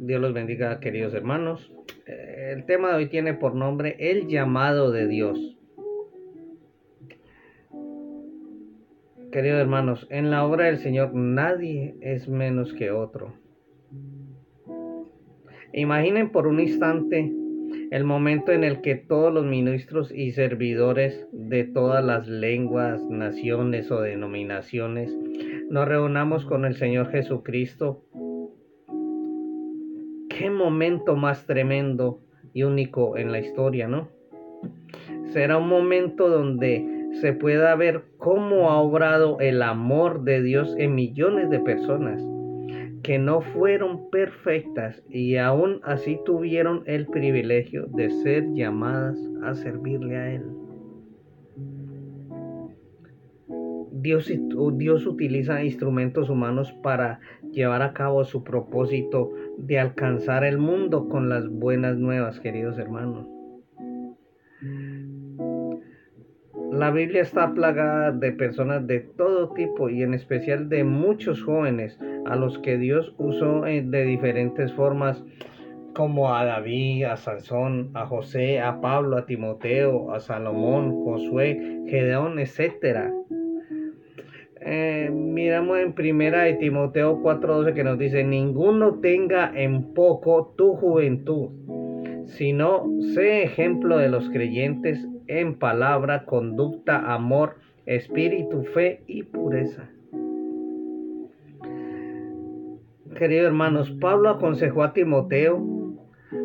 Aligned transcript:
Dios 0.00 0.20
los 0.20 0.32
bendiga, 0.32 0.78
queridos 0.78 1.12
hermanos. 1.12 1.72
Eh, 2.06 2.52
el 2.54 2.66
tema 2.66 2.90
de 2.90 2.94
hoy 2.94 3.06
tiene 3.06 3.34
por 3.34 3.56
nombre 3.56 3.96
El 3.98 4.28
llamado 4.28 4.92
de 4.92 5.08
Dios. 5.08 5.56
Queridos 9.32 9.60
hermanos, 9.60 10.06
en 10.10 10.30
la 10.30 10.46
obra 10.46 10.66
del 10.66 10.78
Señor 10.78 11.14
nadie 11.14 11.96
es 12.00 12.28
menos 12.28 12.72
que 12.74 12.92
otro. 12.92 13.34
Imaginen 15.72 16.30
por 16.30 16.46
un 16.46 16.60
instante 16.60 17.32
el 17.90 18.04
momento 18.04 18.52
en 18.52 18.62
el 18.62 18.80
que 18.80 18.94
todos 18.94 19.34
los 19.34 19.46
ministros 19.46 20.12
y 20.12 20.30
servidores 20.30 21.26
de 21.32 21.64
todas 21.64 22.04
las 22.04 22.28
lenguas, 22.28 23.02
naciones 23.10 23.90
o 23.90 24.00
denominaciones 24.00 25.12
nos 25.70 25.86
reunamos 25.86 26.46
con 26.46 26.64
el 26.64 26.76
Señor 26.76 27.10
Jesucristo 27.10 28.04
qué 30.38 30.50
momento 30.50 31.16
más 31.16 31.44
tremendo 31.46 32.20
y 32.54 32.62
único 32.62 33.16
en 33.16 33.32
la 33.32 33.40
historia, 33.40 33.88
¿no? 33.88 34.08
Será 35.32 35.58
un 35.58 35.68
momento 35.68 36.28
donde 36.28 37.08
se 37.20 37.32
pueda 37.32 37.74
ver 37.74 38.04
cómo 38.18 38.70
ha 38.70 38.80
obrado 38.80 39.40
el 39.40 39.62
amor 39.62 40.22
de 40.22 40.40
Dios 40.42 40.76
en 40.78 40.94
millones 40.94 41.50
de 41.50 41.58
personas 41.58 42.22
que 43.02 43.18
no 43.18 43.40
fueron 43.40 44.10
perfectas 44.10 45.02
y 45.08 45.36
aún 45.36 45.80
así 45.82 46.18
tuvieron 46.24 46.82
el 46.86 47.06
privilegio 47.06 47.86
de 47.86 48.10
ser 48.10 48.52
llamadas 48.52 49.18
a 49.42 49.54
servirle 49.54 50.16
a 50.16 50.34
Él. 50.34 50.44
Dios, 53.90 54.32
Dios 54.74 55.06
utiliza 55.06 55.64
instrumentos 55.64 56.30
humanos 56.30 56.72
para 56.82 57.18
llevar 57.50 57.82
a 57.82 57.92
cabo 57.92 58.24
su 58.24 58.44
propósito 58.44 59.32
de 59.58 59.78
alcanzar 59.78 60.44
el 60.44 60.58
mundo 60.58 61.08
con 61.08 61.28
las 61.28 61.48
buenas 61.48 61.96
nuevas, 61.96 62.40
queridos 62.40 62.78
hermanos. 62.78 63.26
La 66.72 66.90
Biblia 66.90 67.22
está 67.22 67.52
plagada 67.52 68.12
de 68.12 68.32
personas 68.32 68.86
de 68.86 69.00
todo 69.00 69.52
tipo 69.54 69.88
y 69.88 70.02
en 70.02 70.14
especial 70.14 70.68
de 70.68 70.84
muchos 70.84 71.42
jóvenes 71.42 71.98
a 72.26 72.36
los 72.36 72.58
que 72.58 72.78
Dios 72.78 73.14
usó 73.18 73.62
de 73.62 74.04
diferentes 74.04 74.72
formas 74.74 75.24
como 75.94 76.32
a 76.32 76.44
David, 76.44 77.04
a 77.04 77.16
Sansón, 77.16 77.90
a 77.94 78.06
José, 78.06 78.60
a 78.60 78.80
Pablo, 78.80 79.16
a 79.16 79.26
Timoteo, 79.26 80.12
a 80.12 80.20
Salomón, 80.20 81.04
Josué, 81.04 81.84
Gedeón, 81.88 82.38
etcétera 82.38 83.12
eh, 84.70 85.10
miramos 85.10 85.78
en 85.78 85.94
primera 85.94 86.42
de 86.42 86.52
Timoteo 86.54 87.22
4:12 87.22 87.72
que 87.72 87.84
nos 87.84 87.98
dice, 87.98 88.22
ninguno 88.22 88.96
tenga 89.00 89.50
en 89.54 89.94
poco 89.94 90.52
tu 90.58 90.74
juventud, 90.74 91.48
sino 92.26 92.84
sé 93.14 93.44
ejemplo 93.44 93.96
de 93.96 94.10
los 94.10 94.28
creyentes 94.28 95.08
en 95.26 95.54
palabra, 95.54 96.26
conducta, 96.26 97.14
amor, 97.14 97.56
espíritu, 97.86 98.62
fe 98.74 99.00
y 99.06 99.22
pureza. 99.22 99.88
Queridos 103.16 103.46
hermanos, 103.46 103.90
Pablo 103.92 104.28
aconsejó 104.28 104.82
a 104.82 104.92
Timoteo 104.92 105.64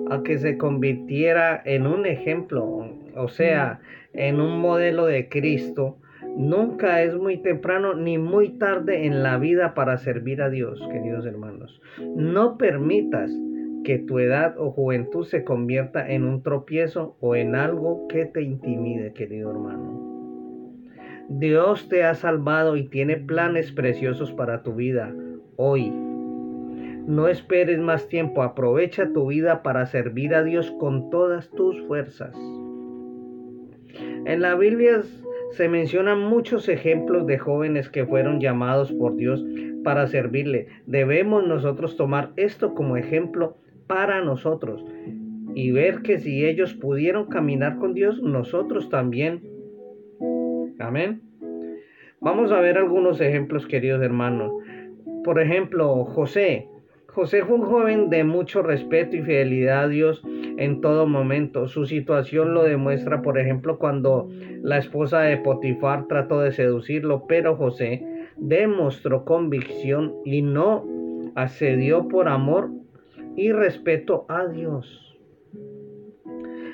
a 0.10 0.24
que 0.24 0.38
se 0.38 0.58
convirtiera 0.58 1.62
en 1.66 1.86
un 1.88 2.06
ejemplo, 2.06 2.88
o 3.18 3.28
sea, 3.28 3.82
en 4.14 4.40
un 4.40 4.62
modelo 4.62 5.08
de 5.08 5.28
Cristo 5.28 5.98
Nunca 6.36 7.04
es 7.04 7.16
muy 7.16 7.38
temprano 7.38 7.94
ni 7.94 8.18
muy 8.18 8.58
tarde 8.58 9.06
en 9.06 9.22
la 9.22 9.38
vida 9.38 9.74
para 9.76 9.98
servir 9.98 10.42
a 10.42 10.50
Dios, 10.50 10.82
queridos 10.92 11.26
hermanos. 11.26 11.80
No 12.16 12.58
permitas 12.58 13.32
que 13.84 14.00
tu 14.00 14.18
edad 14.20 14.56
o 14.58 14.72
juventud 14.72 15.26
se 15.26 15.44
convierta 15.44 16.10
en 16.10 16.24
un 16.24 16.42
tropiezo 16.42 17.18
o 17.20 17.36
en 17.36 17.56
algo 17.56 18.08
que 18.08 18.26
te 18.26 18.42
intimide, 18.42 19.14
querido 19.14 19.52
hermano. 19.52 20.14
Dios 21.30 21.88
te 21.88 22.04
ha 22.04 22.16
salvado 22.16 22.78
y 22.78 22.90
tiene 22.90 23.18
planes 23.18 23.72
preciosos 23.72 24.32
para 24.32 24.64
tu 24.64 24.74
vida 24.74 25.14
hoy. 25.56 25.92
No 27.06 27.28
esperes 27.28 27.80
más 27.80 28.08
tiempo, 28.08 28.44
aprovecha 28.44 29.12
tu 29.14 29.28
vida 29.28 29.62
para 29.62 29.86
servir 29.86 30.34
a 30.34 30.44
Dios 30.44 30.72
con 30.80 31.10
todas 31.10 31.50
tus 31.52 31.80
fuerzas. 31.86 32.36
En 34.26 34.42
la 34.42 34.56
Biblia 34.56 35.02
se 35.54 35.70
mencionan 35.70 36.20
muchos 36.20 36.68
ejemplos 36.68 37.28
de 37.28 37.38
jóvenes 37.38 37.90
que 37.90 38.06
fueron 38.06 38.40
llamados 38.40 38.92
por 38.92 39.16
Dios 39.16 39.44
para 39.84 40.08
servirle. 40.08 40.68
Debemos 40.88 41.46
nosotros 41.46 41.96
tomar 41.96 42.32
esto 42.36 42.74
como 42.74 42.98
ejemplo 42.98 43.58
para 43.88 44.22
nosotros 44.22 44.84
y 45.54 45.72
ver 45.72 46.02
que 46.02 46.20
si 46.20 46.46
ellos 46.46 46.74
pudieron 46.74 47.28
caminar 47.28 47.78
con 47.78 47.94
Dios, 47.94 48.22
nosotros 48.22 48.90
también. 48.90 49.42
Amén. 50.80 51.22
Vamos 52.20 52.52
a 52.52 52.60
ver 52.60 52.78
algunos 52.78 53.22
ejemplos, 53.22 53.68
queridos 53.68 54.02
hermanos. 54.02 54.52
Por 55.24 55.40
ejemplo, 55.40 56.06
José. 56.06 56.68
José 57.14 57.44
fue 57.46 57.58
un 57.58 57.66
joven 57.66 58.10
de 58.10 58.24
mucho 58.24 58.64
respeto 58.64 59.16
y 59.16 59.22
fidelidad 59.22 59.84
a 59.84 59.88
Dios 59.88 60.24
en 60.58 60.82
todo 60.82 61.06
momento. 61.06 61.68
Su 61.68 61.86
situación 61.86 62.56
lo 62.56 62.64
demuestra, 62.64 63.22
por 63.22 63.38
ejemplo, 63.38 63.78
cuando 63.78 64.30
la 64.64 64.80
esposa 64.80 65.22
de 65.22 65.38
Potifar 65.38 66.08
trató 66.08 66.42
de 66.42 66.52
seducirlo, 66.52 67.26
pero 67.28 67.56
José 67.56 68.04
demostró 68.38 69.26
convicción 69.26 70.16
y 70.26 70.42
no 70.42 70.86
accedió 71.36 72.08
por 72.08 72.28
amor 72.28 72.72
y 73.36 73.52
respeto 73.52 74.26
a 74.28 74.48
Dios. 74.48 75.16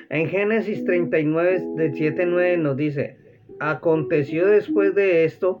En 0.08 0.26
Génesis 0.26 0.84
39, 0.86 1.64
de 1.76 1.92
7, 1.92 2.26
9 2.26 2.56
nos 2.56 2.76
dice, 2.76 3.18
aconteció 3.60 4.46
después 4.46 4.94
de 4.94 5.24
esto 5.24 5.60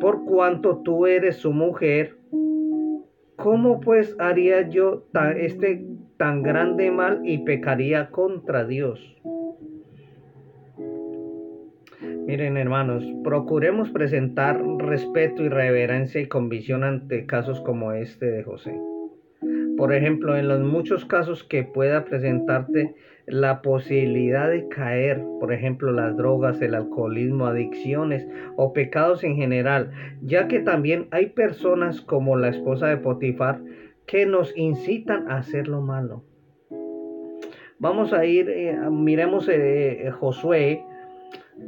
por 0.00 0.24
cuanto 0.24 0.78
tú 0.78 1.06
eres 1.06 1.36
su 1.36 1.52
mujer, 1.52 2.16
¿cómo 3.36 3.80
pues 3.80 4.16
haría 4.18 4.68
yo 4.68 5.04
este 5.36 5.84
tan 6.18 6.42
grande 6.42 6.90
mal 6.90 7.20
y 7.24 7.38
pecaría 7.38 8.10
contra 8.10 8.66
Dios. 8.66 9.16
Miren 12.26 12.58
hermanos, 12.58 13.06
procuremos 13.24 13.90
presentar 13.90 14.62
respeto 14.78 15.42
y 15.44 15.48
reverencia 15.48 16.20
y 16.20 16.26
convicción 16.26 16.84
ante 16.84 17.24
casos 17.24 17.60
como 17.62 17.92
este 17.92 18.26
de 18.26 18.42
José. 18.42 18.78
Por 19.78 19.94
ejemplo, 19.94 20.36
en 20.36 20.48
los 20.48 20.60
muchos 20.60 21.06
casos 21.06 21.44
que 21.44 21.62
pueda 21.62 22.04
presentarte 22.04 22.96
la 23.28 23.60
posibilidad 23.60 24.48
de 24.48 24.68
caer, 24.68 25.22
por 25.38 25.52
ejemplo, 25.52 25.92
las 25.92 26.16
drogas, 26.16 26.60
el 26.62 26.74
alcoholismo, 26.74 27.46
adicciones 27.46 28.26
o 28.56 28.72
pecados 28.72 29.22
en 29.22 29.36
general, 29.36 29.90
ya 30.22 30.48
que 30.48 30.60
también 30.60 31.08
hay 31.10 31.26
personas 31.26 32.00
como 32.00 32.36
la 32.36 32.48
esposa 32.48 32.88
de 32.88 32.96
Potifar 32.96 33.60
que 34.06 34.24
nos 34.24 34.56
incitan 34.56 35.30
a 35.30 35.38
hacer 35.38 35.68
lo 35.68 35.82
malo. 35.82 36.24
Vamos 37.78 38.12
a 38.12 38.24
ir, 38.24 38.50
eh, 38.50 38.76
miremos 38.90 39.48
eh, 39.48 40.06
eh, 40.06 40.10
Josué. 40.10 40.82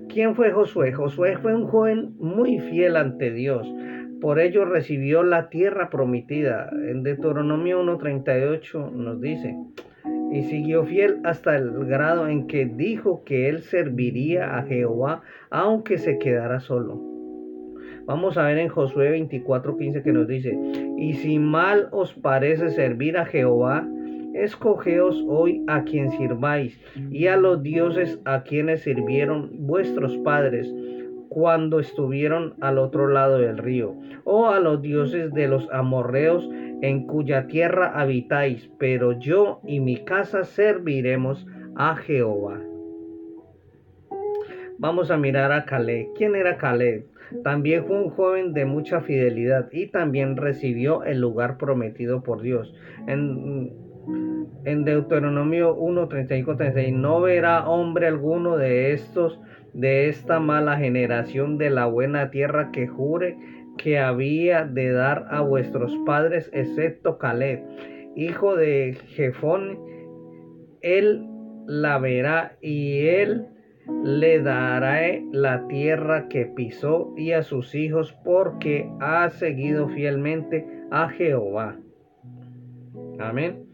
¿Quién 0.09 0.35
fue 0.35 0.51
Josué? 0.51 0.93
Josué 0.93 1.37
fue 1.37 1.55
un 1.55 1.67
joven 1.69 2.15
muy 2.19 2.59
fiel 2.59 2.97
ante 2.97 3.31
Dios. 3.31 3.73
Por 4.21 4.41
ello 4.41 4.65
recibió 4.65 5.23
la 5.23 5.51
tierra 5.51 5.89
prometida. 5.89 6.71
En 6.73 7.03
Deuteronomio 7.03 7.83
1.38 7.83 8.91
nos 8.93 9.21
dice, 9.21 9.56
y 10.32 10.43
siguió 10.44 10.85
fiel 10.85 11.19
hasta 11.25 11.56
el 11.56 11.85
grado 11.87 12.29
en 12.29 12.47
que 12.47 12.67
dijo 12.67 13.25
que 13.25 13.49
él 13.49 13.62
serviría 13.62 14.56
a 14.56 14.62
Jehová 14.62 15.23
aunque 15.50 15.99
se 15.99 16.19
quedara 16.19 16.61
solo. 16.61 17.00
Vamos 18.06 18.37
a 18.37 18.44
ver 18.44 18.59
en 18.59 18.69
Josué 18.69 19.11
24:15 19.11 20.03
que 20.03 20.12
nos 20.12 20.27
dice, 20.27 20.59
y 20.97 21.15
si 21.15 21.38
mal 21.38 21.88
os 21.93 22.15
parece 22.15 22.71
servir 22.71 23.17
a 23.17 23.27
Jehová, 23.27 23.87
escogeos 24.35 25.25
hoy 25.29 25.62
a 25.67 25.85
quien 25.85 26.11
sirváis 26.12 26.81
y 27.11 27.27
a 27.27 27.37
los 27.37 27.62
dioses 27.62 28.21
a 28.25 28.43
quienes 28.43 28.82
sirvieron 28.82 29.50
vuestros 29.67 30.17
padres, 30.19 30.73
cuando 31.31 31.79
estuvieron 31.79 32.56
al 32.61 32.77
otro 32.77 33.09
lado 33.09 33.38
del 33.38 33.56
río, 33.56 33.94
o 34.25 34.49
a 34.49 34.59
los 34.61 34.82
dioses 34.82 35.32
de 35.32 35.49
los 35.49 35.71
amorreos 35.71 36.47
en 36.82 37.06
cuya 37.06 37.47
tierra 37.47 37.93
habitáis, 37.99 38.69
pero 38.79 39.12
yo 39.12 39.61
y 39.65 39.81
mi 39.81 40.05
casa 40.05 40.44
serviremos 40.44 41.47
a 41.77 41.97
Jehová. 41.97 42.61
Vamos 44.79 45.11
a 45.11 45.17
mirar 45.17 45.53
a 45.53 45.67
Caleb. 45.67 46.09
¿Quién 46.17 46.35
era 46.35 46.56
Caleb? 46.56 47.06
También 47.44 47.85
fue 47.85 48.03
un 48.03 48.11
joven 48.11 48.53
de 48.53 48.65
mucha 48.65 49.00
fidelidad 49.00 49.69
y 49.71 49.87
también 49.87 50.37
recibió 50.37 51.05
el 51.05 51.21
lugar 51.21 51.59
prometido 51.59 52.23
por 52.23 52.43
Dios. 52.43 52.75
En, 53.06 53.73
en 54.65 54.85
Deuteronomio 54.85 55.75
1, 55.75 56.09
35, 56.09 56.56
36, 56.56 56.94
no 56.94 57.21
verá 57.21 57.69
hombre 57.69 58.09
alguno 58.09 58.56
de 58.56 58.93
estos, 58.93 59.38
de 59.72 60.08
esta 60.08 60.40
mala 60.40 60.76
generación 60.76 61.58
de 61.58 61.70
la 61.70 61.87
buena 61.87 62.31
tierra 62.31 62.70
que 62.72 62.87
jure 62.87 63.37
que 63.76 63.99
había 63.99 64.64
de 64.64 64.90
dar 64.90 65.26
a 65.31 65.40
vuestros 65.40 65.96
padres, 66.05 66.50
excepto 66.52 67.19
Caleb, 67.19 67.62
hijo 68.17 68.56
de 68.56 68.99
Jefón, 69.08 69.78
él 70.82 71.26
la 71.67 71.99
verá 71.99 72.56
y 72.61 73.06
él 73.06 73.46
le 74.05 74.40
dará 74.40 75.00
la 75.32 75.67
tierra 75.69 76.28
que 76.28 76.46
pisó 76.46 77.12
y 77.17 77.32
a 77.32 77.43
sus 77.43 77.75
hijos 77.75 78.17
porque 78.25 78.90
ha 79.00 79.28
seguido 79.31 79.88
fielmente 79.88 80.67
a 80.90 81.08
Jehová. 81.08 81.76
Amén. 83.19 83.67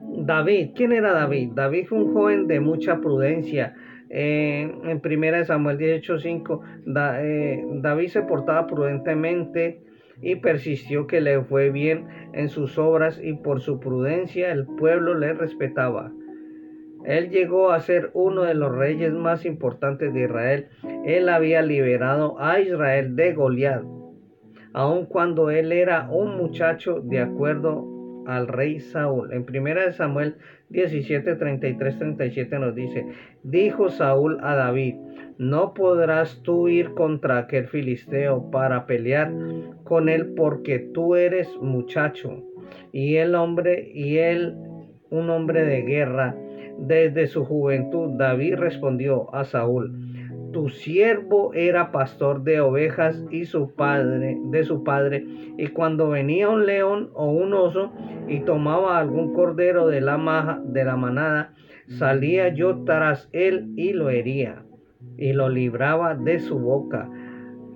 David, 0.00 0.70
¿quién 0.74 0.92
era 0.92 1.12
David? 1.12 1.52
David 1.54 1.86
fue 1.86 1.98
un 1.98 2.12
joven 2.12 2.46
de 2.46 2.60
mucha 2.60 3.00
prudencia. 3.00 3.74
En 4.10 5.00
1 5.02 5.44
Samuel 5.44 5.78
18:5, 5.78 6.60
eh, 7.20 7.64
David 7.74 8.08
se 8.08 8.22
portaba 8.22 8.66
prudentemente 8.66 9.82
y 10.20 10.36
persistió 10.36 11.06
que 11.06 11.20
le 11.20 11.40
fue 11.42 11.70
bien 11.70 12.06
en 12.32 12.48
sus 12.48 12.76
obras 12.76 13.20
y 13.22 13.34
por 13.34 13.60
su 13.60 13.78
prudencia 13.78 14.50
el 14.50 14.66
pueblo 14.66 15.14
le 15.14 15.32
respetaba. 15.32 16.12
Él 17.04 17.30
llegó 17.30 17.70
a 17.70 17.80
ser 17.80 18.10
uno 18.12 18.42
de 18.42 18.54
los 18.54 18.74
reyes 18.74 19.12
más 19.12 19.46
importantes 19.46 20.12
de 20.12 20.24
Israel. 20.24 20.68
Él 21.06 21.28
había 21.30 21.62
liberado 21.62 22.38
a 22.38 22.60
Israel 22.60 23.16
de 23.16 23.32
Goliat, 23.32 23.82
aun 24.74 25.06
cuando 25.06 25.50
él 25.50 25.72
era 25.72 26.10
un 26.10 26.36
muchacho 26.36 27.00
de 27.00 27.20
acuerdo 27.20 27.99
al 28.30 28.48
rey 28.48 28.80
Saúl. 28.80 29.32
En 29.32 29.46
1 29.48 29.92
Samuel 29.92 30.36
17, 30.70 31.36
33, 31.36 31.98
37 31.98 32.58
nos 32.58 32.74
dice, 32.74 33.06
dijo 33.42 33.90
Saúl 33.90 34.38
a 34.42 34.54
David, 34.54 34.94
no 35.38 35.74
podrás 35.74 36.42
tú 36.42 36.68
ir 36.68 36.94
contra 36.94 37.38
aquel 37.38 37.66
filisteo 37.68 38.50
para 38.50 38.86
pelear 38.86 39.32
con 39.84 40.08
él 40.08 40.34
porque 40.36 40.78
tú 40.78 41.16
eres 41.16 41.48
muchacho 41.60 42.44
y 42.92 43.16
el 43.16 43.34
hombre 43.34 43.90
y 43.92 44.18
él 44.18 44.54
un 45.10 45.30
hombre 45.30 45.64
de 45.64 45.82
guerra 45.82 46.36
desde 46.78 47.26
su 47.26 47.44
juventud, 47.44 48.16
David 48.16 48.54
respondió 48.54 49.34
a 49.34 49.44
Saúl, 49.44 50.09
tu 50.52 50.68
siervo 50.68 51.52
era 51.54 51.92
pastor 51.92 52.42
de 52.42 52.60
ovejas 52.60 53.24
y 53.30 53.44
su 53.44 53.74
padre, 53.74 54.36
de 54.50 54.64
su 54.64 54.82
padre, 54.84 55.24
y 55.56 55.68
cuando 55.68 56.10
venía 56.10 56.48
un 56.48 56.66
león 56.66 57.10
o 57.14 57.30
un 57.30 57.52
oso 57.54 57.92
y 58.28 58.40
tomaba 58.40 58.98
algún 58.98 59.32
cordero 59.32 59.86
de 59.86 60.00
la 60.00 60.60
de 60.64 60.84
la 60.84 60.96
manada, 60.96 61.54
salía 61.86 62.48
yo 62.48 62.84
tras 62.84 63.28
él 63.32 63.72
y 63.76 63.92
lo 63.92 64.10
hería, 64.10 64.64
y 65.16 65.32
lo 65.32 65.48
libraba 65.48 66.14
de 66.14 66.38
su 66.38 66.58
boca. 66.58 67.08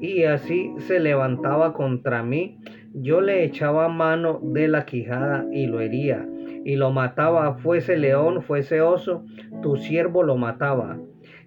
Y 0.00 0.24
así 0.24 0.72
se 0.78 1.00
levantaba 1.00 1.72
contra 1.72 2.22
mí, 2.22 2.58
yo 2.92 3.20
le 3.20 3.44
echaba 3.44 3.88
mano 3.88 4.40
de 4.42 4.68
la 4.68 4.84
quijada 4.84 5.46
y 5.52 5.66
lo 5.66 5.80
hería 5.80 6.28
y 6.64 6.76
lo 6.76 6.90
mataba, 6.90 7.54
fuese 7.58 7.96
león, 7.96 8.42
fuese 8.42 8.80
oso, 8.80 9.24
tu 9.62 9.76
siervo 9.76 10.22
lo 10.22 10.36
mataba. 10.36 10.98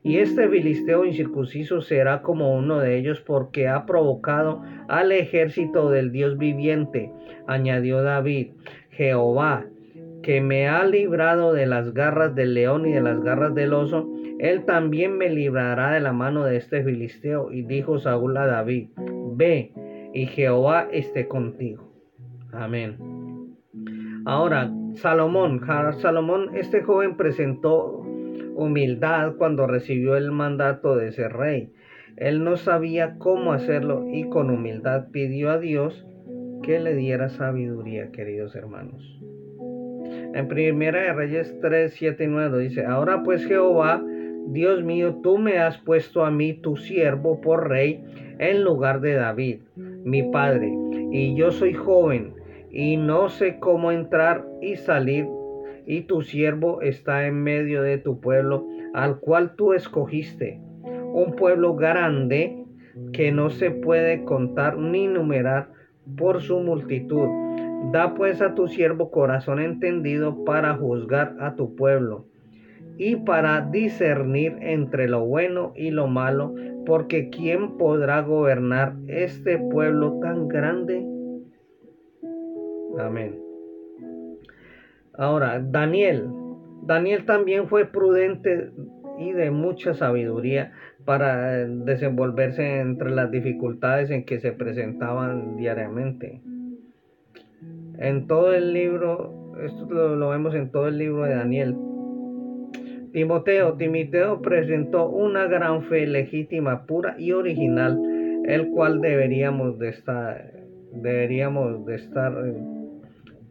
Y 0.08 0.20
este 0.20 0.48
filisteo 0.48 1.04
incircunciso 1.04 1.82
será 1.82 2.22
como 2.22 2.56
uno 2.56 2.80
de 2.80 2.98
ellos 2.98 3.20
porque 3.20 3.68
ha 3.68 3.86
provocado 3.86 4.64
al 4.88 5.12
ejército 5.12 5.90
del 5.90 6.14
Dios 6.14 6.38
viviente, 6.38 7.12
añadió 7.46 8.02
David, 8.02 8.52
Jehová, 8.90 9.66
que 10.24 10.40
me 10.40 10.70
ha 10.70 10.86
librado 10.86 11.52
de 11.52 11.66
las 11.66 11.94
garras 11.94 12.34
del 12.36 12.54
león 12.54 12.86
y 12.86 12.94
de 12.94 13.02
las 13.02 13.22
garras 13.22 13.54
del 13.54 13.74
oso, 13.74 14.10
él 14.40 14.64
también 14.64 15.18
me 15.18 15.30
librará 15.30 15.92
de 15.92 16.00
la 16.00 16.14
mano 16.14 16.46
de 16.46 16.56
este 16.56 16.86
filisteo. 16.86 17.52
Y 17.52 17.64
dijo 17.64 18.00
Saúl 18.00 18.38
a 18.38 18.46
David, 18.46 18.88
ve, 19.36 19.74
y 20.14 20.26
Jehová 20.28 20.88
esté 20.90 21.28
contigo. 21.28 21.92
Amén. 22.54 22.96
Ahora, 24.26 24.72
Salomón, 24.94 25.60
Salomón, 26.00 26.52
este 26.56 26.82
joven 26.82 27.18
presentó 27.18 28.06
humildad 28.56 29.36
cuando 29.38 29.68
recibió 29.68 30.18
el 30.18 30.32
mandato 30.32 30.96
de 30.96 31.12
ser 31.12 31.34
rey. 31.34 31.72
Él 32.18 32.44
no 32.44 32.58
sabía 32.58 33.18
cómo 33.20 33.54
hacerlo 33.54 34.06
y 34.12 34.24
con 34.30 34.50
humildad 34.50 35.08
pidió 35.12 35.52
a 35.52 35.60
Dios 35.60 36.06
que 36.64 36.80
le 36.80 36.96
diera 36.96 37.30
sabiduría, 37.30 38.12
queridos 38.12 38.56
hermanos. 38.56 39.22
En 40.34 40.48
Primera 40.48 41.02
de 41.02 41.14
Reyes 41.14 41.56
3, 41.62 41.94
7 41.94 42.24
y 42.24 42.28
9 42.28 42.60
dice, 42.60 42.86
ahora 42.86 43.24
pues 43.24 43.46
Jehová, 43.46 44.04
Dios 44.48 44.84
mío, 44.84 45.20
tú 45.22 45.38
me 45.38 45.60
has 45.60 45.78
puesto 45.80 46.26
a 46.26 46.32
mí, 46.32 46.54
tu 46.54 46.78
siervo, 46.78 47.42
por 47.42 47.70
rey, 47.70 48.04
en 48.40 48.64
lugar 48.64 49.02
de 49.02 49.14
David, 49.14 49.60
mi 49.76 50.24
padre, 50.24 50.72
y 51.12 51.36
yo 51.36 51.52
soy 51.52 51.74
joven 51.74 52.34
y 52.70 52.98
no 52.98 53.30
sé 53.30 53.60
cómo 53.60 53.92
entrar 53.92 54.46
y 54.62 54.76
salir, 54.76 55.28
y 55.88 56.02
tu 56.02 56.22
siervo 56.22 56.82
está 56.82 57.26
en 57.26 57.42
medio 57.42 57.82
de 57.82 57.98
tu 57.98 58.20
pueblo, 58.20 58.68
al 58.94 59.20
cual 59.20 59.56
tú 59.56 59.74
escogiste, 59.74 60.60
un 61.14 61.34
pueblo 61.36 61.76
grande 61.76 62.66
que 63.14 63.32
no 63.32 63.50
se 63.50 63.72
puede 63.72 64.24
contar 64.26 64.78
ni 64.78 65.08
numerar 65.08 65.70
por 66.18 66.42
su 66.42 66.60
multitud. 66.60 67.28
Da 67.92 68.16
pues 68.16 68.42
a 68.42 68.54
tu 68.54 68.68
siervo 68.68 69.12
corazón 69.12 69.60
entendido 69.60 70.44
para 70.44 70.76
juzgar 70.76 71.36
a 71.40 71.56
tu 71.56 71.76
pueblo 71.76 72.26
y 72.98 73.16
para 73.16 73.62
discernir 73.62 74.58
entre 74.60 75.08
lo 75.08 75.26
bueno 75.26 75.72
y 75.76 75.92
lo 75.92 76.08
malo, 76.08 76.54
porque 76.86 77.30
¿quién 77.30 77.78
podrá 77.78 78.22
gobernar 78.22 78.96
este 79.08 79.58
pueblo 79.58 80.20
tan 80.20 80.48
grande? 80.48 81.06
Amén. 83.00 83.47
Ahora, 85.18 85.60
Daniel. 85.60 86.30
Daniel 86.84 87.26
también 87.26 87.68
fue 87.68 87.86
prudente 87.86 88.72
y 89.18 89.32
de 89.32 89.52
mucha 89.52 89.94
sabiduría 89.94 90.72
para 91.06 91.66
desenvolverse 91.66 92.80
entre 92.80 93.10
las 93.10 93.32
dificultades 93.32 94.12
en 94.12 94.26
que 94.26 94.40
se 94.40 94.52
presentaban 94.52 95.58
diariamente. 95.58 96.42
En 97.98 98.28
todo 98.28 98.54
el 98.54 98.74
libro, 98.74 99.54
esto 99.66 99.86
lo, 99.86 100.30
vemos 100.30 100.54
en 100.54 100.70
todo 100.70 100.88
el 100.88 101.00
libro 101.00 101.24
de 101.24 101.36
Daniel. 101.36 101.76
Timoteo, 103.12 103.74
Timoteo 103.74 104.42
presentó 104.42 105.10
una 105.10 105.48
gran 105.48 105.84
fe 105.84 106.06
legítima, 106.06 106.86
pura 106.86 107.16
y 107.18 107.32
original, 107.32 108.00
el 108.46 108.70
cual 108.70 109.02
deberíamos 109.02 109.80
de 109.80 109.90
estar, 109.90 110.54
deberíamos 110.94 111.86
de 111.86 111.96
estar 111.96 112.34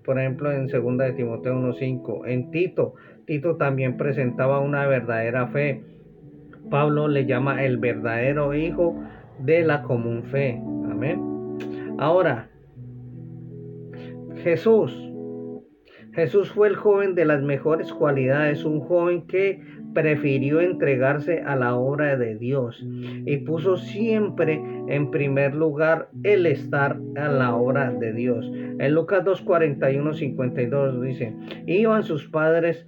por 0.06 0.20
ejemplo 0.20 0.52
en 0.52 0.68
2 0.68 0.98
de 0.98 1.12
Timoteo 1.12 1.54
1.5. 1.54 2.22
En 2.26 2.50
Tito, 2.52 2.94
Tito 3.26 3.56
también 3.56 3.96
presentaba 3.96 4.60
una 4.60 4.86
verdadera 4.86 5.48
fe. 5.48 5.82
Pablo 6.70 7.08
le 7.08 7.26
llama 7.26 7.64
el 7.64 7.76
verdadero 7.76 8.54
hijo 8.54 8.94
de 9.40 9.62
la 9.62 9.82
común 9.82 10.22
fe. 10.30 10.62
Amén. 10.88 11.20
Ahora, 11.98 12.48
Jesús. 14.42 15.02
Jesús 16.16 16.50
fue 16.50 16.68
el 16.68 16.76
joven 16.76 17.14
de 17.14 17.26
las 17.26 17.42
mejores 17.42 17.92
cualidades, 17.92 18.64
un 18.64 18.80
joven 18.80 19.26
que 19.26 19.60
prefirió 19.92 20.62
entregarse 20.62 21.42
a 21.42 21.56
la 21.56 21.76
obra 21.76 22.16
de 22.16 22.36
Dios 22.36 22.82
y 23.26 23.36
puso 23.38 23.76
siempre 23.76 24.58
en 24.88 25.10
primer 25.10 25.54
lugar 25.54 26.08
el 26.22 26.46
estar 26.46 26.98
a 27.16 27.28
la 27.28 27.54
obra 27.54 27.90
de 27.90 28.14
Dios. 28.14 28.50
En 28.78 28.94
Lucas 28.94 29.26
2, 29.26 29.42
41, 29.42 30.14
52 30.14 31.02
dice, 31.02 31.36
iban 31.66 32.02
sus 32.02 32.26
padres 32.30 32.86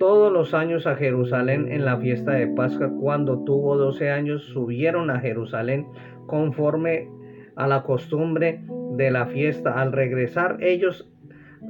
todos 0.00 0.32
los 0.32 0.54
años 0.54 0.88
a 0.88 0.96
Jerusalén 0.96 1.70
en 1.70 1.84
la 1.84 1.98
fiesta 1.98 2.32
de 2.32 2.48
Pascua. 2.48 2.90
Cuando 3.00 3.44
tuvo 3.44 3.76
12 3.76 4.10
años 4.10 4.42
subieron 4.46 5.08
a 5.08 5.20
Jerusalén 5.20 5.86
conforme 6.26 7.08
a 7.54 7.68
la 7.68 7.84
costumbre 7.84 8.64
de 8.96 9.10
la 9.12 9.26
fiesta. 9.26 9.80
Al 9.80 9.92
regresar 9.92 10.58
ellos 10.60 11.11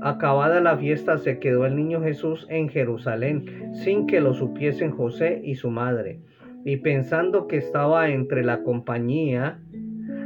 Acabada 0.00 0.60
la 0.60 0.76
fiesta 0.76 1.18
se 1.18 1.38
quedó 1.38 1.66
el 1.66 1.76
niño 1.76 2.02
Jesús 2.02 2.46
en 2.50 2.68
Jerusalén 2.68 3.72
sin 3.74 4.06
que 4.06 4.20
lo 4.20 4.34
supiesen 4.34 4.90
José 4.90 5.40
y 5.44 5.54
su 5.54 5.70
madre. 5.70 6.20
y 6.64 6.76
pensando 6.76 7.48
que 7.48 7.56
estaba 7.56 8.08
entre 8.08 8.44
la 8.44 8.62
compañía, 8.62 9.60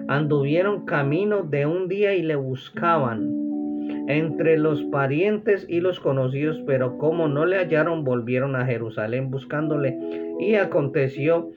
anduvieron 0.06 0.84
camino 0.84 1.42
de 1.42 1.64
un 1.64 1.88
día 1.88 2.14
y 2.14 2.22
le 2.22 2.36
buscaban 2.36 3.46
entre 4.08 4.56
los 4.56 4.82
parientes 4.84 5.66
y 5.68 5.80
los 5.80 5.98
conocidos, 5.98 6.62
pero 6.66 6.98
como 6.98 7.28
no 7.28 7.44
le 7.44 7.56
hallaron, 7.56 8.04
volvieron 8.04 8.54
a 8.54 8.66
Jerusalén 8.66 9.30
buscándole. 9.30 9.98
Y 10.38 10.54
aconteció 10.54 11.50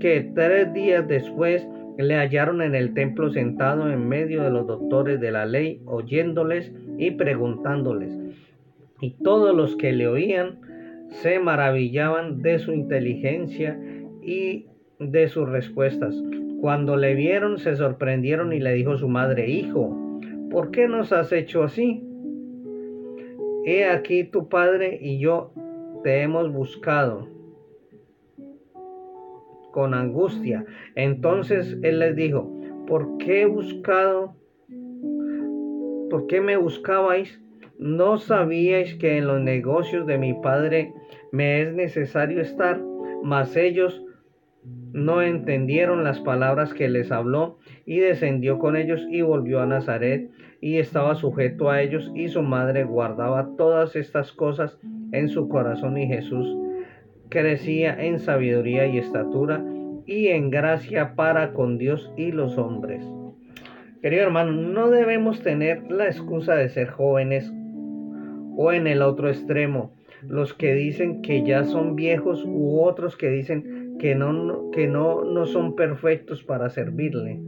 que 0.00 0.30
tres 0.34 0.72
días 0.72 1.06
después 1.06 1.66
le 2.04 2.14
hallaron 2.14 2.62
en 2.62 2.76
el 2.76 2.94
templo 2.94 3.30
sentado 3.30 3.90
en 3.90 4.08
medio 4.08 4.44
de 4.44 4.50
los 4.50 4.66
doctores 4.66 5.20
de 5.20 5.32
la 5.32 5.46
ley, 5.46 5.82
oyéndoles 5.84 6.72
y 6.96 7.10
preguntándoles. 7.10 8.16
Y 9.00 9.16
todos 9.22 9.54
los 9.54 9.76
que 9.76 9.92
le 9.92 10.06
oían 10.06 10.60
se 11.08 11.40
maravillaban 11.40 12.40
de 12.40 12.60
su 12.60 12.72
inteligencia 12.72 13.78
y 14.22 14.66
de 15.00 15.28
sus 15.28 15.48
respuestas. 15.48 16.14
Cuando 16.60 16.96
le 16.96 17.14
vieron 17.14 17.58
se 17.58 17.74
sorprendieron 17.74 18.52
y 18.52 18.60
le 18.60 18.74
dijo 18.74 18.96
su 18.96 19.08
madre, 19.08 19.48
Hijo, 19.48 20.20
¿por 20.50 20.70
qué 20.70 20.86
nos 20.86 21.12
has 21.12 21.32
hecho 21.32 21.64
así? 21.64 22.04
He 23.64 23.86
aquí 23.86 24.22
tu 24.24 24.48
padre 24.48 24.98
y 25.00 25.18
yo 25.18 25.52
te 26.04 26.22
hemos 26.22 26.52
buscado 26.52 27.37
con 29.78 29.94
angustia. 29.94 30.64
Entonces 30.96 31.78
él 31.84 32.00
les 32.00 32.16
dijo, 32.16 32.52
¿por 32.88 33.16
qué 33.18 33.42
he 33.42 33.46
buscado? 33.46 34.34
¿Por 36.10 36.26
qué 36.26 36.40
me 36.40 36.56
buscabais? 36.56 37.40
¿No 37.78 38.18
sabíais 38.18 38.96
que 38.96 39.18
en 39.18 39.28
los 39.28 39.40
negocios 39.40 40.04
de 40.04 40.18
mi 40.18 40.34
padre 40.34 40.92
me 41.30 41.62
es 41.62 41.72
necesario 41.72 42.40
estar? 42.40 42.82
Mas 43.22 43.56
ellos 43.56 44.02
no 44.92 45.22
entendieron 45.22 46.02
las 46.02 46.18
palabras 46.18 46.74
que 46.74 46.88
les 46.88 47.12
habló 47.12 47.58
y 47.86 48.00
descendió 48.00 48.58
con 48.58 48.74
ellos 48.74 49.06
y 49.08 49.20
volvió 49.20 49.60
a 49.60 49.66
Nazaret 49.66 50.28
y 50.60 50.78
estaba 50.78 51.14
sujeto 51.14 51.70
a 51.70 51.82
ellos 51.82 52.10
y 52.16 52.26
su 52.26 52.42
madre 52.42 52.82
guardaba 52.82 53.50
todas 53.56 53.94
estas 53.94 54.32
cosas 54.32 54.76
en 55.12 55.28
su 55.28 55.48
corazón 55.48 55.98
y 55.98 56.08
Jesús 56.08 56.67
crecía 57.28 57.94
en 57.94 58.18
sabiduría 58.18 58.86
y 58.86 58.98
estatura 58.98 59.64
y 60.06 60.28
en 60.28 60.50
gracia 60.50 61.14
para 61.14 61.52
con 61.52 61.78
Dios 61.78 62.12
y 62.16 62.32
los 62.32 62.56
hombres. 62.58 63.04
Querido 64.00 64.22
hermano, 64.22 64.52
no 64.52 64.90
debemos 64.90 65.42
tener 65.42 65.90
la 65.90 66.06
excusa 66.06 66.54
de 66.54 66.68
ser 66.68 66.88
jóvenes 66.88 67.52
o 68.56 68.72
en 68.72 68.86
el 68.86 69.02
otro 69.02 69.28
extremo, 69.28 69.92
los 70.22 70.54
que 70.54 70.74
dicen 70.74 71.22
que 71.22 71.44
ya 71.44 71.64
son 71.64 71.94
viejos 71.94 72.44
u 72.44 72.80
otros 72.80 73.16
que 73.16 73.28
dicen 73.28 73.96
que 73.98 74.14
no, 74.14 74.70
que 74.70 74.86
no, 74.86 75.24
no 75.24 75.46
son 75.46 75.74
perfectos 75.74 76.42
para 76.42 76.70
servirle. 76.70 77.40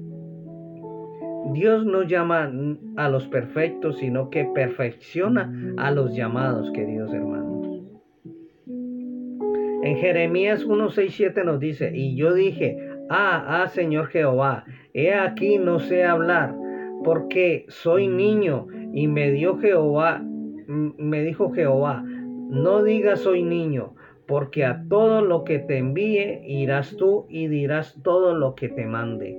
Dios 1.52 1.84
no 1.84 2.02
llama 2.02 2.52
a 2.96 3.08
los 3.08 3.26
perfectos, 3.26 3.99
sino 3.99 4.30
que 4.30 4.44
perfecciona 4.44 5.52
a 5.78 5.90
los 5.90 6.14
llamados, 6.14 6.70
queridos 6.72 7.12
hermanos. 7.12 7.39
En 9.82 9.96
Jeremías 9.96 10.64
1, 10.64 10.90
6, 10.90 11.14
7 11.14 11.44
nos 11.44 11.60
dice, 11.60 11.90
y 11.94 12.16
yo 12.16 12.34
dije, 12.34 12.76
ah, 13.08 13.62
ah, 13.62 13.68
Señor 13.68 14.08
Jehová, 14.08 14.64
he 14.92 15.14
aquí 15.14 15.58
no 15.58 15.78
sé 15.78 16.04
hablar, 16.04 16.54
porque 17.04 17.64
soy 17.68 18.08
niño, 18.08 18.66
y 18.92 19.08
me 19.08 19.30
dio 19.30 19.58
Jehová 19.58 20.22
me 20.70 21.22
dijo 21.22 21.50
Jehová, 21.50 22.02
no 22.04 22.82
digas 22.82 23.20
soy 23.20 23.42
niño, 23.42 23.94
porque 24.26 24.64
a 24.64 24.84
todo 24.88 25.22
lo 25.22 25.44
que 25.44 25.58
te 25.58 25.78
envíe 25.78 26.42
irás 26.46 26.96
tú 26.96 27.26
y 27.28 27.49
dirás 27.49 27.96
todo 28.02 28.34
lo 28.34 28.54
que 28.54 28.68
te 28.68 28.87
mande. 28.87 29.37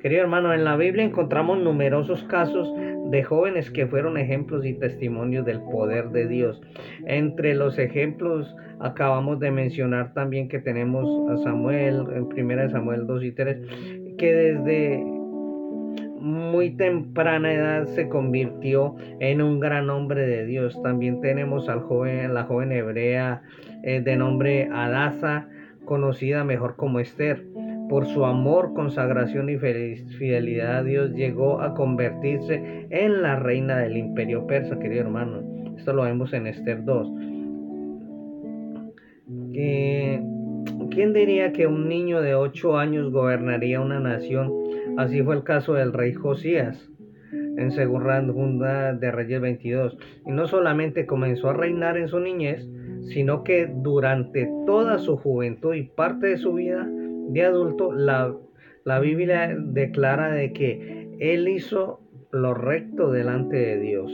Querido 0.00 0.22
hermano, 0.22 0.52
en 0.54 0.64
la 0.64 0.76
Biblia 0.76 1.04
encontramos 1.04 1.58
numerosos 1.58 2.22
casos 2.24 2.72
de 3.10 3.22
jóvenes 3.22 3.70
que 3.70 3.86
fueron 3.86 4.16
ejemplos 4.16 4.64
y 4.64 4.74
testimonios 4.74 5.44
del 5.44 5.60
poder 5.60 6.10
de 6.10 6.26
Dios. 6.26 6.60
Entre 7.06 7.54
los 7.54 7.78
ejemplos 7.78 8.54
acabamos 8.80 9.40
de 9.40 9.50
mencionar 9.50 10.12
también 10.12 10.48
que 10.48 10.58
tenemos 10.58 11.30
a 11.30 11.42
Samuel, 11.42 12.04
en 12.14 12.24
1 12.24 12.70
Samuel 12.70 13.06
2 13.06 13.24
y 13.24 13.32
3, 13.32 13.58
que 14.18 14.32
desde 14.34 15.04
muy 16.26 16.70
temprana 16.70 17.52
edad 17.52 17.86
se 17.86 18.08
convirtió 18.08 18.96
en 19.20 19.40
un 19.40 19.60
gran 19.60 19.88
hombre 19.90 20.26
de 20.26 20.44
Dios. 20.44 20.80
También 20.82 21.20
tenemos 21.20 21.68
al 21.68 21.80
joven, 21.80 22.34
la 22.34 22.44
joven 22.44 22.72
hebrea 22.72 23.42
eh, 23.84 24.00
de 24.00 24.16
nombre 24.16 24.68
Adasa, 24.72 25.48
conocida 25.84 26.42
mejor 26.42 26.74
como 26.74 26.98
Esther. 26.98 27.44
Por 27.88 28.06
su 28.06 28.24
amor, 28.24 28.74
consagración 28.74 29.48
y 29.48 29.58
fidelidad 29.58 30.78
a 30.78 30.82
Dios 30.82 31.12
llegó 31.12 31.60
a 31.60 31.74
convertirse 31.74 32.86
en 32.90 33.22
la 33.22 33.36
reina 33.36 33.78
del 33.78 33.96
imperio 33.96 34.46
persa, 34.46 34.78
querido 34.78 35.02
hermano. 35.02 35.42
Esto 35.76 35.92
lo 35.92 36.02
vemos 36.02 36.32
en 36.32 36.48
Esther 36.48 36.84
2. 36.84 37.12
¿Quién 39.52 41.12
diría 41.12 41.52
que 41.52 41.66
un 41.66 41.88
niño 41.88 42.20
de 42.22 42.34
8 42.34 42.76
años 42.76 43.12
gobernaría 43.12 43.80
una 43.80 44.00
nación? 44.00 44.52
Así 44.96 45.22
fue 45.22 45.36
el 45.36 45.44
caso 45.44 45.74
del 45.74 45.92
rey 45.92 46.12
Josías 46.12 46.90
en 47.32 47.70
Segunda 47.70 48.92
de 48.94 49.10
Reyes 49.10 49.40
22. 49.40 49.98
Y 50.26 50.30
no 50.32 50.46
solamente 50.46 51.06
comenzó 51.06 51.50
a 51.50 51.54
reinar 51.54 51.96
en 51.96 52.08
su 52.08 52.18
niñez, 52.18 52.68
sino 53.08 53.44
que 53.44 53.66
durante 53.72 54.50
toda 54.66 54.98
su 54.98 55.16
juventud 55.16 55.74
y 55.74 55.84
parte 55.84 56.28
de 56.28 56.38
su 56.38 56.54
vida 56.54 56.88
de 57.28 57.44
adulto, 57.44 57.92
la, 57.92 58.34
la 58.84 59.00
Biblia 59.00 59.54
declara 59.58 60.32
de 60.32 60.52
que 60.52 61.16
él 61.18 61.48
hizo 61.48 62.00
lo 62.30 62.54
recto 62.54 63.10
delante 63.10 63.56
de 63.56 63.80
Dios. 63.80 64.12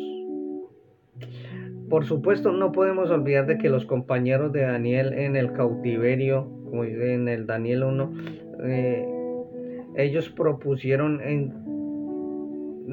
Por 1.89 2.07
supuesto, 2.07 2.53
no 2.53 2.73
podemos 2.73 3.11
olvidar 3.11 3.47
de 3.47 3.59
que 3.59 3.69
los 3.69 3.85
compañeros 3.85 4.53
de 4.53 4.63
Daniel 4.63 5.13
en 5.13 5.37
el 5.37 5.53
cautiverio, 5.53 6.45
como 6.65 6.85
dice 6.85 7.13
en 7.15 7.29
el 7.29 7.47
Daniel 7.47 7.85
1, 7.85 8.13
ellos 9.97 10.31
propusieron 10.31 11.21
en, 11.21 11.53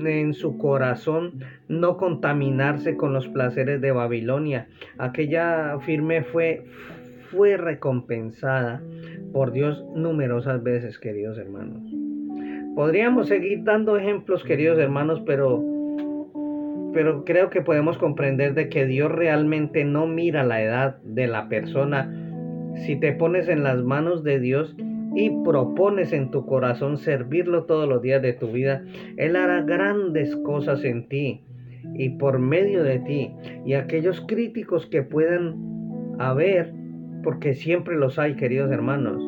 en 0.05 0.33
su 0.33 0.57
corazón 0.57 1.39
no 1.69 1.95
contaminarse 1.95 2.97
con 2.97 3.13
los 3.13 3.27
placeres 3.29 3.79
de 3.79 3.91
Babilonia. 3.91 4.67
Aquella 4.97 5.79
firme 5.79 6.23
fue, 6.23 6.65
fue 7.31 7.57
recompensada 7.57 8.81
por 9.33 9.51
Dios 9.51 9.83
numerosas 9.95 10.61
veces, 10.63 10.99
queridos 10.99 11.37
hermanos. 11.37 11.81
Podríamos 12.75 13.27
seguir 13.27 13.63
dando 13.63 13.97
ejemplos, 13.97 14.43
queridos 14.43 14.77
hermanos, 14.79 15.21
pero, 15.25 15.63
pero 16.93 17.25
creo 17.25 17.49
que 17.49 17.61
podemos 17.61 17.97
comprender 17.97 18.53
de 18.53 18.69
que 18.69 18.85
Dios 18.85 19.11
realmente 19.11 19.83
no 19.83 20.07
mira 20.07 20.43
la 20.43 20.61
edad 20.61 20.97
de 21.03 21.27
la 21.27 21.49
persona. 21.49 22.11
Si 22.85 22.95
te 22.95 23.13
pones 23.13 23.49
en 23.49 23.63
las 23.63 23.83
manos 23.83 24.23
de 24.23 24.39
Dios, 24.39 24.75
y 25.15 25.29
propones 25.43 26.13
en 26.13 26.31
tu 26.31 26.45
corazón 26.45 26.97
servirlo 26.97 27.63
todos 27.65 27.87
los 27.87 28.01
días 28.01 28.21
de 28.21 28.33
tu 28.33 28.51
vida, 28.51 28.83
Él 29.17 29.35
hará 29.35 29.61
grandes 29.61 30.35
cosas 30.37 30.83
en 30.83 31.07
ti 31.07 31.43
y 31.95 32.09
por 32.09 32.39
medio 32.39 32.83
de 32.83 32.99
ti. 32.99 33.31
Y 33.65 33.73
aquellos 33.73 34.21
críticos 34.21 34.85
que 34.85 35.03
puedan 35.03 36.15
haber, 36.19 36.73
porque 37.23 37.53
siempre 37.53 37.97
los 37.97 38.19
hay, 38.19 38.35
queridos 38.35 38.71
hermanos, 38.71 39.21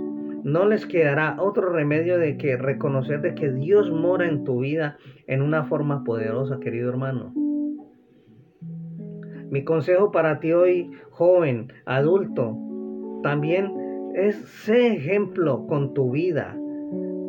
no 0.43 0.65
les 0.65 0.85
quedará 0.85 1.35
otro 1.39 1.69
remedio 1.69 2.17
de 2.17 2.37
que 2.37 2.57
reconocer 2.57 3.21
de 3.21 3.35
que 3.35 3.51
Dios 3.51 3.91
mora 3.91 4.27
en 4.27 4.43
tu 4.43 4.61
vida 4.61 4.97
en 5.27 5.41
una 5.41 5.65
forma 5.65 6.03
poderosa, 6.03 6.59
querido 6.59 6.89
hermano. 6.89 7.33
Mi 9.51 9.63
consejo 9.63 10.11
para 10.11 10.39
ti 10.39 10.53
hoy, 10.53 10.91
joven, 11.11 11.71
adulto, 11.85 12.57
también 13.21 13.71
es 14.15 14.35
sé 14.65 14.95
ejemplo 14.95 15.67
con 15.67 15.93
tu 15.93 16.11
vida. 16.11 16.57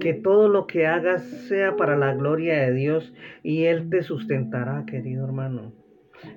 Que 0.00 0.14
todo 0.14 0.48
lo 0.48 0.66
que 0.66 0.86
hagas 0.86 1.22
sea 1.48 1.76
para 1.76 1.96
la 1.96 2.14
gloria 2.14 2.60
de 2.62 2.72
Dios 2.72 3.12
y 3.42 3.64
Él 3.64 3.88
te 3.90 4.02
sustentará, 4.02 4.84
querido 4.86 5.24
hermano. 5.24 5.81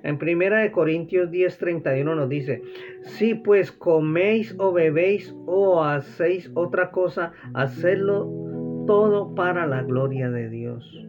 En 0.02 0.18
primera 0.18 0.60
de 0.60 0.72
Corintios 0.72 1.30
10:31 1.30 2.14
nos 2.14 2.28
dice, 2.28 2.62
si 3.02 3.34
pues 3.34 3.72
coméis 3.72 4.54
o 4.58 4.72
bebéis 4.72 5.34
o 5.46 5.82
hacéis 5.82 6.50
otra 6.54 6.90
cosa, 6.90 7.32
hacedlo 7.54 8.28
todo 8.86 9.34
para 9.34 9.66
la 9.66 9.82
gloria 9.82 10.30
de 10.30 10.48
Dios. 10.48 11.06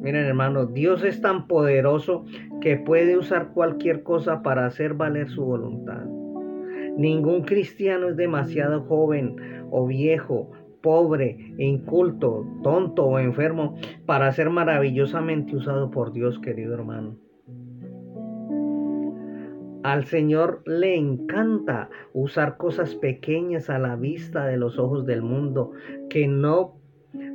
Miren 0.00 0.26
hermano, 0.26 0.66
Dios 0.66 1.02
es 1.04 1.20
tan 1.20 1.48
poderoso 1.48 2.24
que 2.60 2.76
puede 2.76 3.16
usar 3.16 3.48
cualquier 3.52 4.02
cosa 4.02 4.42
para 4.42 4.66
hacer 4.66 4.94
valer 4.94 5.28
su 5.28 5.44
voluntad. 5.44 6.04
Ningún 6.96 7.42
cristiano 7.42 8.08
es 8.08 8.16
demasiado 8.16 8.82
joven 8.82 9.36
o 9.70 9.86
viejo, 9.86 10.52
pobre, 10.80 11.54
inculto, 11.58 12.46
tonto 12.62 13.04
o 13.04 13.18
enfermo 13.18 13.76
para 14.06 14.30
ser 14.32 14.50
maravillosamente 14.50 15.56
usado 15.56 15.90
por 15.90 16.12
Dios, 16.12 16.38
querido 16.38 16.74
hermano. 16.74 17.25
Al 19.86 20.04
Señor 20.06 20.64
le 20.66 20.96
encanta 20.96 21.90
usar 22.12 22.56
cosas 22.56 22.96
pequeñas 22.96 23.70
a 23.70 23.78
la 23.78 23.94
vista 23.94 24.44
de 24.44 24.56
los 24.56 24.80
ojos 24.80 25.06
del 25.06 25.22
mundo 25.22 25.70
que 26.10 26.26
no 26.26 26.80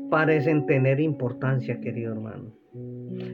parecen 0.09 0.65
tener 0.65 0.99
importancia, 0.99 1.79
querido 1.79 2.11
hermano. 2.11 2.51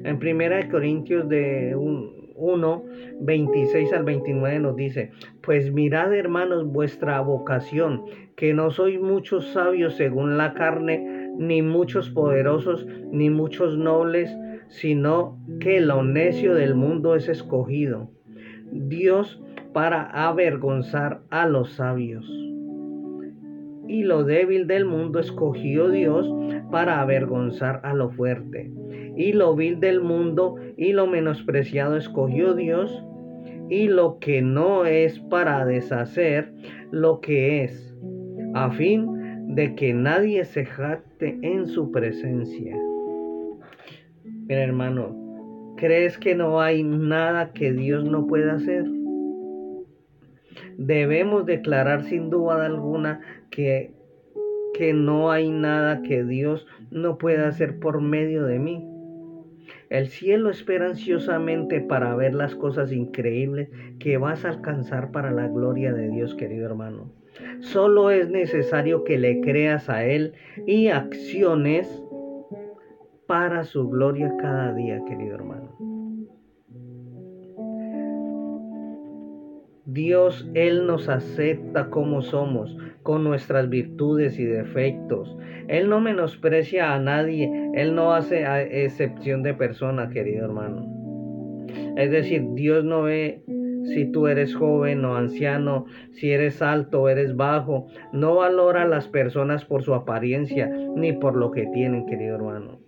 En 0.04 0.18
1 0.18 0.70
Corintios 0.70 1.28
de 1.30 1.76
1, 1.76 2.84
26 3.22 3.92
al 3.92 4.04
29 4.04 4.60
nos 4.60 4.76
dice, 4.76 5.10
pues 5.42 5.74
mirad 5.74 6.14
hermanos 6.14 6.72
vuestra 6.72 7.20
vocación, 7.22 8.04
que 8.36 8.54
no 8.54 8.70
sois 8.70 9.02
muchos 9.02 9.48
sabios 9.48 9.96
según 9.96 10.38
la 10.38 10.54
carne, 10.54 11.32
ni 11.40 11.64
muchos 11.64 12.12
poderosos, 12.12 12.86
ni 13.12 13.32
muchos 13.32 13.80
nobles, 13.80 14.30
sino 14.68 15.40
que 15.60 15.82
lo 15.82 16.04
necio 16.04 16.54
del 16.54 16.76
mundo 16.76 17.16
es 17.16 17.28
escogido. 17.28 18.12
Dios 18.72 19.42
para 19.74 20.04
avergonzar 20.28 21.22
a 21.30 21.48
los 21.48 21.74
sabios. 21.74 22.26
Y 23.88 24.04
lo 24.04 24.24
débil 24.24 24.68
del 24.68 24.86
mundo 24.86 25.20
escogió 25.20 25.90
Dios 25.90 26.30
para 26.72 27.02
avergonzar 27.02 27.82
a 27.84 27.94
lo 27.94 28.10
fuerte 28.10 28.72
y 29.18 29.34
lo 29.34 29.56
vil 29.56 29.80
del 29.80 30.00
mundo 30.00 30.56
y 30.78 30.94
lo 30.94 31.08
menospreciado 31.08 31.98
escogió 31.98 32.54
Dios 32.54 33.04
y 33.70 33.88
lo 33.88 34.20
que 34.20 34.42
no 34.42 34.86
es 34.86 35.20
para 35.20 35.66
deshacer 35.66 36.54
lo 36.92 37.20
que 37.20 37.64
es, 37.64 37.96
a 38.54 38.70
fin 38.72 39.56
de 39.56 39.76
que 39.76 39.94
nadie 39.94 40.46
se 40.46 40.66
jacte 40.66 41.38
en 41.42 41.66
su 41.68 41.92
presencia. 41.92 42.78
Mira 44.24 44.64
hermano, 44.64 45.26
¿crees 45.77 46.17
que 46.17 46.36
no 46.36 46.60
hay 46.60 46.84
nada 46.84 47.53
que 47.53 47.72
Dios 47.72 48.03
no 48.03 48.27
pueda 48.27 48.53
hacer? 48.53 48.86
Debemos 50.77 51.46
declarar 51.46 52.03
sin 52.03 52.29
duda 52.29 52.65
alguna 52.65 53.22
que, 53.50 53.91
que 54.74 54.93
no 54.93 55.31
hay 55.31 55.50
nada 55.50 56.01
que 56.01 56.24
Dios 56.24 56.67
no 56.91 57.17
pueda 57.17 57.48
hacer 57.48 57.79
por 57.79 58.01
medio 58.01 58.46
de 58.46 58.60
mí. 58.60 58.86
El 59.89 60.07
cielo 60.07 60.50
espera 60.50 60.88
ansiosamente 60.88 61.79
para 61.79 62.13
ver 62.15 62.34
las 62.34 62.55
cosas 62.55 62.91
increíbles 62.91 63.69
que 64.00 64.17
vas 64.17 64.43
a 64.43 64.50
alcanzar 64.50 65.12
para 65.12 65.31
la 65.31 65.48
gloria 65.48 65.93
de 65.93 66.10
Dios, 66.10 66.36
querido 66.36 66.65
hermano. 66.65 67.12
Solo 67.60 68.12
es 68.12 68.29
necesario 68.29 69.03
que 69.03 69.17
le 69.17 69.41
creas 69.41 69.89
a 69.89 70.03
Él 70.03 70.34
y 70.65 70.89
acciones 70.89 72.03
para 73.27 73.65
su 73.65 73.89
gloria 73.89 74.34
cada 74.39 74.74
día, 74.74 75.03
querido 75.05 75.36
hermano. 75.36 75.75
Dios, 79.86 80.50
Él 80.53 80.86
nos 80.86 81.10
acepta 81.10 81.89
como 81.89 82.22
somos, 82.22 82.75
con 83.03 83.24
nuestras 83.24 83.69
virtudes 83.69 84.38
y 84.39 84.46
defectos. 84.46 85.38
Él 85.67 85.89
no 85.89 86.00
menosprecia 86.00 86.93
a 86.93 87.00
nadie, 87.00 87.72
Él 87.74 87.96
no 87.96 88.13
hace 88.13 88.46
excepción 88.86 89.43
de 89.43 89.53
persona, 89.53 90.10
querido 90.10 90.46
hermano. 90.46 90.86
Es 91.96 92.12
decir, 92.12 92.43
Dios 92.53 92.84
no 92.84 93.03
ve 93.03 93.43
si 93.86 94.12
tú 94.12 94.27
eres 94.27 94.53
joven 94.55 95.03
o 95.05 95.15
anciano, 95.15 95.86
si 96.12 96.31
eres 96.31 96.62
alto 96.62 97.03
o 97.03 97.10
eres 97.10 97.36
bajo. 97.36 97.88
No 98.12 98.36
valora 98.36 98.84
a 98.84 98.88
las 98.88 99.07
personas 99.07 99.65
por 99.65 99.84
su 99.84 99.93
apariencia 99.93 100.67
ni 100.96 101.13
por 101.13 101.36
lo 101.36 101.51
que 101.51 101.65
tienen, 101.67 102.05
querido 102.05 102.36
hermano. 102.36 102.87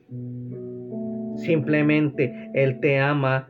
Simplemente 1.39 2.51
Él 2.53 2.79
te 2.79 2.99
ama 2.99 3.47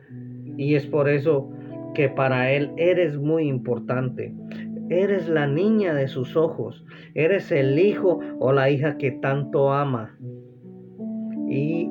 y 0.56 0.74
es 0.74 0.86
por 0.86 1.08
eso 1.08 1.50
que 1.94 2.08
para 2.08 2.52
Él 2.52 2.70
eres 2.76 3.16
muy 3.16 3.48
importante. 3.48 4.34
Eres 4.88 5.28
la 5.28 5.46
niña 5.46 5.94
de 5.94 6.08
sus 6.08 6.36
ojos. 6.36 6.84
Eres 7.14 7.52
el 7.52 7.78
hijo 7.78 8.20
o 8.38 8.52
la 8.52 8.70
hija 8.70 8.96
que 8.98 9.12
tanto 9.12 9.72
ama. 9.72 10.16
Y, 11.48 11.88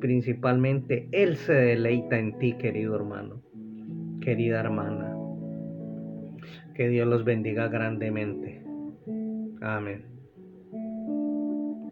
principalmente 0.00 1.08
Él 1.12 1.36
se 1.36 1.52
deleita 1.52 2.18
en 2.18 2.38
ti, 2.38 2.54
querido 2.54 2.96
hermano, 2.96 3.42
querida 4.20 4.60
hermana. 4.60 5.14
Que 6.74 6.88
Dios 6.88 7.06
los 7.08 7.24
bendiga 7.24 7.68
grandemente. 7.68 8.62
Amén. 9.60 10.15